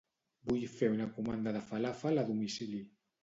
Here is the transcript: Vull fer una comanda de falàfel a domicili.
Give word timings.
Vull 0.51 0.63
fer 0.77 0.87
una 0.93 1.07
comanda 1.17 1.53
de 1.57 1.61
falàfel 1.67 2.21
a 2.23 2.27
domicili. 2.31 2.81